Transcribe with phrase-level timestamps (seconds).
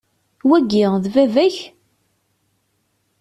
[0.49, 1.57] Wagi, d baba-k?